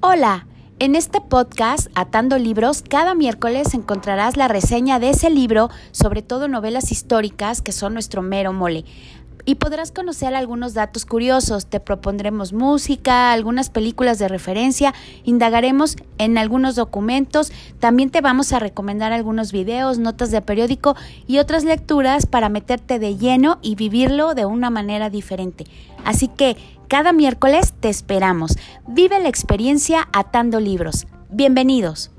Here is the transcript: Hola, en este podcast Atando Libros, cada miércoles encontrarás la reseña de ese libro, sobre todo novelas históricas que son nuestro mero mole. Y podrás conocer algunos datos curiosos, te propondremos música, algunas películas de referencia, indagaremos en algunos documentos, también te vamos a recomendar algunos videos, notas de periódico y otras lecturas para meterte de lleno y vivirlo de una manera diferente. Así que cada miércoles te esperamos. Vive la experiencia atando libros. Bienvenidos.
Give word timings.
Hola, 0.00 0.46
en 0.78 0.94
este 0.94 1.22
podcast 1.22 1.88
Atando 1.94 2.36
Libros, 2.36 2.82
cada 2.82 3.14
miércoles 3.14 3.72
encontrarás 3.72 4.36
la 4.36 4.46
reseña 4.46 4.98
de 4.98 5.08
ese 5.08 5.30
libro, 5.30 5.70
sobre 5.90 6.20
todo 6.20 6.48
novelas 6.48 6.92
históricas 6.92 7.62
que 7.62 7.72
son 7.72 7.94
nuestro 7.94 8.20
mero 8.20 8.52
mole. 8.52 8.84
Y 9.46 9.54
podrás 9.54 9.92
conocer 9.92 10.34
algunos 10.34 10.74
datos 10.74 11.06
curiosos, 11.06 11.66
te 11.66 11.80
propondremos 11.80 12.52
música, 12.52 13.32
algunas 13.32 13.70
películas 13.70 14.18
de 14.18 14.28
referencia, 14.28 14.92
indagaremos 15.24 15.96
en 16.18 16.36
algunos 16.36 16.74
documentos, 16.74 17.50
también 17.78 18.10
te 18.10 18.20
vamos 18.20 18.52
a 18.52 18.58
recomendar 18.58 19.12
algunos 19.12 19.50
videos, 19.50 19.98
notas 19.98 20.30
de 20.30 20.42
periódico 20.42 20.94
y 21.26 21.38
otras 21.38 21.64
lecturas 21.64 22.26
para 22.26 22.48
meterte 22.48 22.98
de 22.98 23.16
lleno 23.16 23.58
y 23.62 23.76
vivirlo 23.76 24.34
de 24.34 24.44
una 24.44 24.68
manera 24.68 25.10
diferente. 25.10 25.64
Así 26.06 26.28
que 26.28 26.56
cada 26.88 27.12
miércoles 27.12 27.74
te 27.80 27.88
esperamos. 27.88 28.56
Vive 28.86 29.18
la 29.18 29.28
experiencia 29.28 30.08
atando 30.12 30.60
libros. 30.60 31.06
Bienvenidos. 31.30 32.12